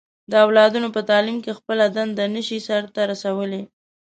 [0.31, 3.63] د اولادونو په تعليم کې خپله دنده نه شي سرته رسولی.